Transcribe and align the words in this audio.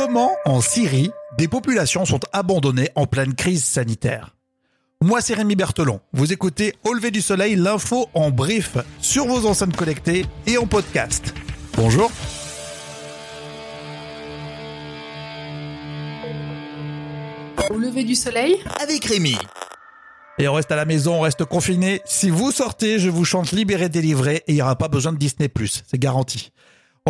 Comment 0.00 0.30
en 0.44 0.60
Syrie 0.60 1.10
des 1.38 1.48
populations 1.48 2.04
sont 2.04 2.20
abandonnées 2.32 2.88
en 2.94 3.06
pleine 3.06 3.34
crise 3.34 3.64
sanitaire? 3.64 4.36
Moi 5.02 5.20
c'est 5.20 5.34
Rémi 5.34 5.56
Berthelon. 5.56 5.98
Vous 6.12 6.32
écoutez 6.32 6.76
Au 6.84 6.92
lever 6.92 7.10
du 7.10 7.20
soleil, 7.20 7.56
l'info 7.56 8.08
en 8.14 8.30
brief 8.30 8.76
sur 9.00 9.26
vos 9.26 9.44
enceintes 9.44 9.74
connectées 9.74 10.24
et 10.46 10.56
en 10.56 10.68
podcast. 10.68 11.34
Bonjour. 11.76 12.12
Au 17.68 17.76
lever 17.76 18.04
du 18.04 18.14
soleil 18.14 18.56
avec 18.80 19.04
Rémi. 19.04 19.36
Et 20.38 20.46
on 20.46 20.54
reste 20.54 20.70
à 20.70 20.76
la 20.76 20.84
maison, 20.84 21.14
on 21.14 21.20
reste 21.22 21.44
confiné. 21.44 22.02
Si 22.04 22.30
vous 22.30 22.52
sortez, 22.52 23.00
je 23.00 23.10
vous 23.10 23.24
chante 23.24 23.50
libéré, 23.50 23.88
délivré 23.88 24.44
et 24.46 24.52
il 24.52 24.54
n'y 24.54 24.62
aura 24.62 24.76
pas 24.76 24.86
besoin 24.86 25.12
de 25.12 25.18
Disney+. 25.18 25.50
C'est 25.88 25.98
garanti. 25.98 26.52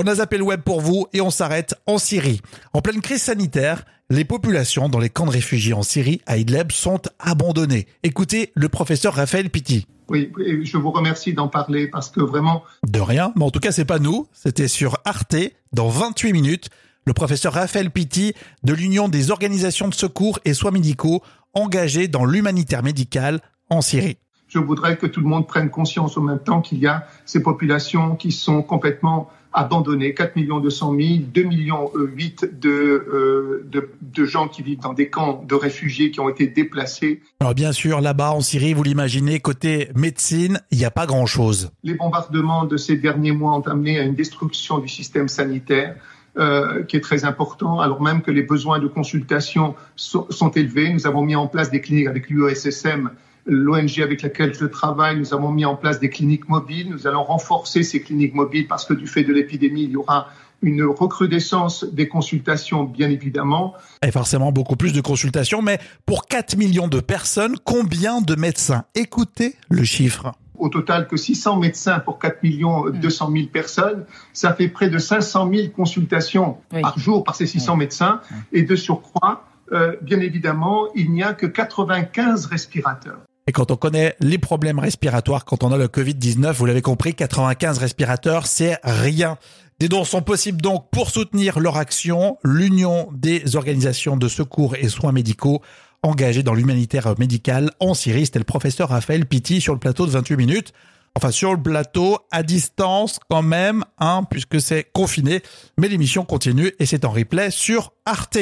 On 0.00 0.06
a 0.06 0.14
zappé 0.14 0.38
le 0.38 0.44
web 0.44 0.60
pour 0.60 0.80
vous 0.80 1.08
et 1.12 1.20
on 1.20 1.30
s'arrête 1.30 1.74
en 1.86 1.98
Syrie. 1.98 2.41
En 2.73 2.82
pleine 2.82 3.00
crise 3.00 3.20
sanitaire, 3.20 3.84
les 4.10 4.24
populations 4.24 4.88
dans 4.88 5.00
les 5.00 5.10
camps 5.10 5.27
de 5.27 5.32
réfugiés 5.32 5.73
en 5.73 5.82
Syrie, 5.82 6.20
à 6.24 6.36
Idlib, 6.36 6.70
sont 6.70 7.00
abandonnées. 7.18 7.88
Écoutez 8.04 8.52
le 8.54 8.68
professeur 8.68 9.14
Raphaël 9.14 9.50
Pitti. 9.50 9.88
Oui, 10.09 10.30
je 10.62 10.76
vous 10.76 10.92
remercie 10.92 11.34
d'en 11.34 11.48
parler 11.48 11.88
parce 11.88 12.10
que 12.10 12.20
vraiment... 12.20 12.62
De 12.87 13.00
rien, 13.00 13.32
mais 13.34 13.45
en 13.45 13.50
tout 13.50 13.59
cas, 13.59 13.73
c'est 13.73 13.84
pas 13.84 13.98
nous. 13.98 14.28
C'était 14.32 14.68
sur 14.68 14.98
Arte, 15.04 15.34
dans 15.73 15.88
28 15.88 16.32
minutes. 16.32 16.70
Le 17.04 17.12
professeur 17.12 17.54
Raphaël 17.54 17.90
Pitti 17.90 18.34
de 18.62 18.74
l'Union 18.74 19.09
des 19.09 19.32
organisations 19.32 19.88
de 19.88 19.95
secours 19.95 20.38
et 20.45 20.54
soins 20.54 20.70
médicaux 20.70 21.24
engagés 21.54 22.06
dans 22.06 22.24
l'humanitaire 22.24 22.84
médical 22.84 23.40
en 23.68 23.80
Syrie. 23.80 24.18
Je 24.46 24.60
voudrais 24.60 24.96
que 24.96 25.06
tout 25.06 25.20
le 25.20 25.26
monde 25.26 25.48
prenne 25.48 25.70
conscience 25.70 26.16
au 26.16 26.23
même 26.23 26.38
temps 26.38 26.60
qu'il 26.60 26.78
y 26.78 26.87
a 26.87 27.09
ces 27.26 27.42
populations 27.42 28.15
qui 28.15 28.30
sont 28.30 28.62
complètement 28.62 29.28
abandonnées. 29.52 30.15
4 30.15 30.37
millions 30.37 30.61
200 30.61 30.97
000, 30.98 31.09
2 31.33 31.43
millions 31.43 31.91
8 31.95 32.61
de, 32.61 32.69
euh, 32.69 33.66
de, 33.71 33.90
de, 34.01 34.24
gens 34.24 34.49
qui 34.49 34.63
vivent 34.63 34.80
dans 34.80 34.93
des 34.93 35.09
camps 35.09 35.45
de 35.46 35.55
réfugiés 35.55 36.10
qui 36.10 36.21
ont 36.21 36.29
été 36.29 36.46
déplacés. 36.46 37.23
Alors 37.40 37.55
bien 37.55 37.73
sûr, 37.73 38.01
là-bas 38.01 38.32
en 38.32 38.40
Syrie, 38.40 38.74
vous 38.74 38.82
l'imaginez, 38.82 39.40
côté 39.40 39.88
médecine, 39.95 40.60
il 40.71 40.79
n'y 40.79 40.85
a 40.85 40.90
pas 40.90 41.07
grand-chose. 41.07 41.71
Les 41.82 41.95
bombardements 41.95 42.65
de 42.65 42.77
ces 42.77 42.96
derniers 42.96 43.32
mois 43.32 43.57
ont 43.57 43.63
amené 43.63 43.99
à 43.99 44.02
une 44.02 44.15
destruction 44.15 44.79
du 44.79 44.88
système 44.88 45.29
sanitaire. 45.29 45.96
Euh, 46.37 46.85
qui 46.85 46.96
est 46.96 47.01
très 47.01 47.24
important, 47.24 47.80
alors 47.80 48.01
même 48.01 48.23
que 48.23 48.30
les 48.30 48.43
besoins 48.43 48.79
de 48.79 48.87
consultation 48.87 49.74
sont, 49.96 50.27
sont 50.30 50.51
élevés. 50.51 50.93
Nous 50.93 51.05
avons 51.09 51.23
mis 51.23 51.35
en 51.35 51.49
place 51.49 51.68
des 51.68 51.80
cliniques 51.80 52.07
avec 52.07 52.30
l'UESSM 52.30 53.10
l'ONG 53.49 54.01
avec 54.01 54.23
laquelle 54.23 54.54
je 54.54 54.66
travaille, 54.66 55.18
nous 55.18 55.35
avons 55.35 55.51
mis 55.51 55.65
en 55.65 55.74
place 55.74 55.99
des 55.99 56.10
cliniques 56.10 56.49
mobiles. 56.49 56.91
Nous 56.91 57.07
allons 57.07 57.24
renforcer 57.24 57.82
ces 57.82 58.02
cliniques 58.02 58.35
mobiles 58.35 58.68
parce 58.68 58.85
que 58.85 58.95
du 58.95 59.07
fait 59.07 59.24
de 59.24 59.32
l'épidémie, 59.32 59.85
il 59.85 59.90
y 59.90 59.96
aura 59.96 60.29
une 60.60 60.85
recrudescence 60.85 61.85
des 61.85 62.09
consultations, 62.09 62.85
bien 62.85 63.09
évidemment. 63.10 63.74
Et 64.03 64.10
forcément 64.10 64.53
beaucoup 64.53 64.77
plus 64.77 64.93
de 64.93 65.00
consultations, 65.00 65.62
mais 65.62 65.78
pour 66.05 66.27
4 66.27 66.56
millions 66.56 66.88
de 66.88 67.00
personnes, 67.00 67.56
combien 67.65 68.21
de 68.21 68.34
médecins? 68.34 68.84
Écoutez 68.94 69.55
le 69.69 69.84
chiffre. 69.84 70.33
Au 70.59 70.69
total, 70.69 71.06
que 71.06 71.16
600 71.16 71.59
médecins 71.59 72.00
pour 72.00 72.19
4 72.19 72.43
millions 72.43 72.91
200 72.91 73.31
000 73.33 73.47
personnes, 73.47 74.05
ça 74.33 74.53
fait 74.53 74.69
près 74.69 74.91
de 74.91 74.99
500 74.99 75.49
000 75.55 75.69
consultations 75.69 76.59
par 76.83 76.99
jour 76.99 77.22
par 77.22 77.37
ces 77.37 77.47
600 77.47 77.77
médecins. 77.77 78.21
Et 78.53 78.65
de 78.65 78.75
surcroît, 78.75 79.44
euh, 79.71 79.94
bien 80.03 80.19
évidemment, 80.19 80.88
il 80.97 81.12
n'y 81.12 81.22
a 81.22 81.33
que 81.33 81.47
95 81.47 82.47
respirateurs. 82.47 83.21
Et 83.49 83.53
quand 83.53 83.71
on 83.71 83.77
connaît 83.77 84.15
les 84.21 84.37
problèmes 84.37 84.78
respiratoires, 84.78 85.47
quand 85.47 85.65
on 85.65 85.72
a 85.72 85.78
le 85.78 85.87
Covid-19, 85.87 86.53
vous 86.53 86.66
l'avez 86.66 86.82
compris, 86.82 87.15
95 87.15 87.78
respirateurs, 87.78 88.47
c'est 88.47 88.78
rien. 88.84 89.38
Des 89.81 89.88
dons 89.88 90.05
sont 90.05 90.21
possibles 90.21 90.60
donc 90.60 90.91
pour 90.91 91.09
soutenir 91.09 91.59
leur 91.59 91.78
action. 91.78 92.37
L'Union 92.44 93.09
des 93.15 93.56
organisations 93.56 94.19
de 94.19 94.28
secours 94.28 94.77
et 94.77 94.91
soins 94.91 95.12
médicaux 95.12 95.62
engagées 96.03 96.43
dans 96.43 96.53
l'humanitaire 96.53 97.15
médical 97.19 97.71
en 97.81 97.95
Syrie. 97.95 98.27
C'était 98.27 98.39
le 98.39 98.45
professeur 98.45 98.91
Raphaël 98.91 99.25
Pitti 99.25 99.62
sur 99.62 99.72
le 99.72 99.81
plateau 99.81 100.05
de 100.05 100.11
28 100.11 100.37
minutes. 100.37 100.75
Enfin, 101.15 101.31
sur 101.31 101.55
le 101.55 101.62
plateau, 101.62 102.19
à 102.31 102.43
distance 102.43 103.19
quand 103.31 103.41
même, 103.41 103.83
hein, 103.99 104.25
puisque 104.31 104.61
c'est 104.61 104.84
confiné. 104.93 105.41
Mais 105.78 105.89
l'émission 105.89 106.27
continue 106.27 106.72
et 106.78 106.84
c'est 106.84 107.06
en 107.06 107.11
replay 107.11 107.51
sur 107.51 107.95
Arte. 108.05 108.37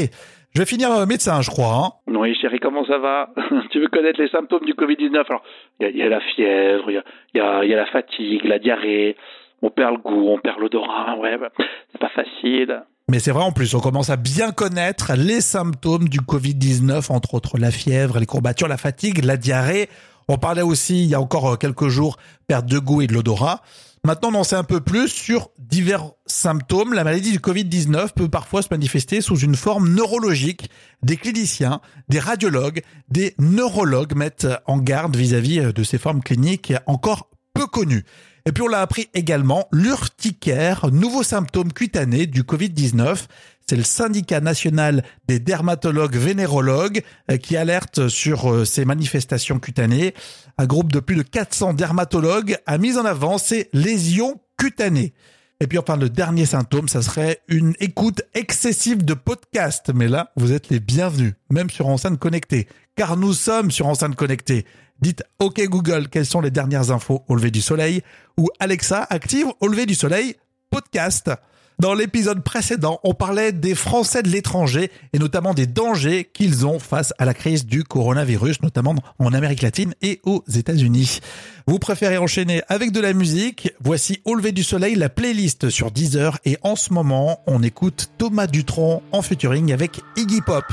Je 0.57 0.63
vais 0.63 0.67
finir 0.67 0.91
euh, 0.91 1.05
médecin, 1.05 1.43
je 1.43 1.51
crois. 1.51 1.75
Hein. 1.75 1.91
Oui, 2.07 2.35
chérie, 2.41 2.61
comment 2.61 2.83
ça 2.87 2.97
va? 2.97 3.29
Tu 3.71 3.79
veux 3.79 3.89
connaître 3.89 4.19
les 4.19 4.31
symptômes 4.31 4.65
du 4.65 4.73
Covid-19? 4.73 5.23
Alors, 5.29 5.43
il 5.81 5.95
y, 5.95 6.03
a 6.03 6.09
la 6.09 6.21
fièvre, 6.35 6.91
il 6.91 6.95
y 7.35 7.41
a, 7.41 7.63
y 7.63 7.75
a, 7.75 7.77
la 7.77 7.85
fatigue, 7.85 8.43
la 8.45 8.59
diarrhée, 8.59 9.17
on 9.61 9.69
perd 9.69 9.97
le 9.97 9.99
goût, 9.99 10.31
on 10.31 10.39
perd 10.39 10.59
l'odorat, 10.59 11.19
ouais, 11.19 11.37
bah, 11.37 11.51
c'est 11.93 12.01
pas 12.01 12.09
facile. 12.09 12.85
Mais 13.11 13.19
c'est 13.19 13.33
vrai 13.33 13.45
en 13.45 13.53
plus, 13.53 13.75
on 13.75 13.81
commence 13.81 14.09
à 14.09 14.17
bien 14.17 14.51
connaître 14.51 15.13
les 15.15 15.43
symptômes 15.43 16.09
du 16.09 16.21
Covid-19, 16.21 17.13
entre 17.13 17.35
autres 17.35 17.59
la 17.59 17.71
fièvre, 17.71 18.19
les 18.19 18.25
courbatures, 18.25 18.69
la 18.69 18.79
fatigue, 18.79 19.27
la 19.27 19.37
diarrhée. 19.37 19.91
On 20.29 20.39
parlait 20.39 20.63
aussi, 20.63 21.05
il 21.05 21.09
y 21.09 21.15
a 21.15 21.21
encore 21.21 21.53
euh, 21.53 21.57
quelques 21.57 21.89
jours, 21.89 22.17
perte 22.49 22.67
de 22.67 22.79
goût 22.79 23.03
et 23.03 23.07
de 23.07 23.13
l'odorat. 23.13 23.63
Maintenant, 24.05 24.31
on 24.33 24.41
en 24.41 24.45
sait 24.45 24.57
un 24.57 24.65
peu 24.65 24.81
plus 24.81 25.09
sur 25.09 25.51
divers 25.59 26.13
symptômes. 26.27 26.95
La 26.95 27.05
maladie 27.05 27.33
du 27.33 27.39
Covid-19 27.39 28.13
peut 28.15 28.29
parfois 28.29 28.63
se 28.63 28.69
manifester 28.71 29.21
sous 29.21 29.37
une 29.37 29.57
forme 29.57 29.89
neurologique. 29.93 30.71
Des 31.03 31.17
cliniciens, 31.17 31.81
des 32.09 32.19
radiologues, 32.19 32.83
des 33.09 33.35
neurologues 33.39 34.15
mettent 34.15 34.49
en 34.67 34.79
garde 34.79 35.17
vis-à-vis 35.17 35.61
euh, 35.61 35.73
de 35.73 35.83
ces 35.83 35.99
formes 35.99 36.23
cliniques 36.23 36.73
encore 36.87 37.31
peu 37.55 37.67
connues. 37.67 38.05
Et 38.47 38.53
puis 38.53 38.63
on 38.63 38.69
l'a 38.69 38.81
appris 38.81 39.09
également, 39.13 39.67
l'urticaire, 39.73 40.87
nouveau 40.93 41.25
symptôme 41.25 41.73
cutané 41.73 42.27
du 42.27 42.43
Covid-19. 42.43 43.25
C'est 43.69 43.77
le 43.77 43.83
syndicat 43.83 44.41
national 44.41 45.03
des 45.27 45.41
dermatologues 45.41 46.15
vénérologues 46.15 47.03
euh, 47.31 47.37
qui 47.37 47.57
alerte 47.57 48.07
sur 48.07 48.53
euh, 48.53 48.65
ces 48.65 48.85
manifestations 48.85 49.59
cutanées. 49.59 50.15
Un 50.57 50.67
groupe 50.67 50.93
de 50.93 51.01
plus 51.01 51.17
de 51.17 51.23
400 51.23 51.75
dermatologues 51.75 52.59
a 52.67 52.79
mis 52.79 52.97
en 52.97 53.05
avant 53.05 53.39
ces 53.39 53.69
lésions 53.73 54.41
cutanées. 54.57 55.15
Et 55.59 55.67
puis 55.67 55.79
enfin, 55.79 55.97
le 55.97 56.09
dernier 56.09 56.47
symptôme, 56.47 56.87
ça 56.89 57.03
serait 57.03 57.41
une 57.49 57.75
écoute 57.81 58.23
excessive 58.35 59.05
de 59.05 59.15
podcasts. 59.15 59.93
Mais 59.93 60.07
là, 60.07 60.31
vous 60.37 60.53
êtes 60.53 60.69
les 60.69 60.79
bienvenus, 60.79 61.35
même 61.51 61.71
sur 61.71 61.89
enceinte 61.89 62.21
connectée. 62.21 62.69
Car 62.95 63.17
nous 63.17 63.33
sommes 63.33 63.73
sur 63.73 63.89
enceinte 63.89 64.15
connectée. 64.15 64.65
Dites 65.01 65.25
OK 65.41 65.61
Google, 65.67 66.09
quelles 66.09 66.27
sont 66.27 66.41
les 66.41 66.53
dernières 66.53 66.93
infos 66.93 67.25
au 67.27 67.35
lever 67.35 67.51
du 67.51 67.63
soleil? 67.63 68.03
Ou 68.39 68.49
Alexa, 68.61 69.07
active 69.11 69.49
au 69.59 69.67
lever 69.67 69.87
du 69.87 69.97
soleil 69.97 70.37
podcast. 70.71 71.31
Dans 71.79 71.93
l'épisode 71.93 72.43
précédent, 72.43 73.01
on 73.05 73.13
parlait 73.13 73.53
des 73.53 73.75
Français 73.75 74.23
de 74.23 74.31
l'étranger 74.31 74.91
et 75.13 75.19
notamment 75.19 75.53
des 75.53 75.67
dangers 75.67 76.25
qu'ils 76.33 76.67
ont 76.67 76.79
face 76.79 77.13
à 77.19 77.27
la 77.27 77.35
crise 77.35 77.67
du 77.67 77.85
coronavirus, 77.85 78.63
notamment 78.63 78.95
en 79.19 79.35
Amérique 79.35 79.61
latine 79.61 79.95
et 80.01 80.21
aux 80.25 80.43
États-Unis. 80.49 81.21
Vous 81.67 81.79
préférez 81.79 82.17
enchaîner 82.17 82.63
avec 82.69 82.93
de 82.93 83.01
la 83.01 83.13
musique 83.13 83.73
Voici 83.81 84.23
Au 84.25 84.35
lever 84.35 84.53
du 84.53 84.63
soleil, 84.63 84.95
la 84.95 85.11
playlist 85.11 85.69
sur 85.69 85.91
Deezer 85.91 86.39
et 86.47 86.57
en 86.63 86.77
ce 86.77 86.95
moment, 86.95 87.41
on 87.47 87.63
écoute 87.63 88.11
Thomas 88.17 88.47
Dutronc 88.47 89.03
en 89.13 89.21
featuring 89.21 89.73
avec 89.75 90.01
Iggy 90.17 90.41
Pop. 90.41 90.65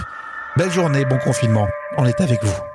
Belle 0.55 0.71
journée, 0.71 1.03
bon 1.03 1.17
confinement. 1.17 1.67
On 1.97 2.05
est 2.05 2.21
avec 2.21 2.41
vous. 2.43 2.72